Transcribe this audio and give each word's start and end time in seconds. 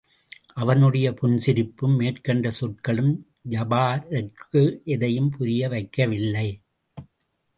அவனுடைய 0.53 1.07
புன்சிரிப்பும், 1.11 1.95
மேற்கண்ட 1.95 2.49
சொற்களும் 2.51 3.11
ஜபாரக்கிற்கு 3.49 4.81
எதையும் 4.85 5.29
புரிய 5.29 5.69
வைக்கவில்லை. 5.69 6.47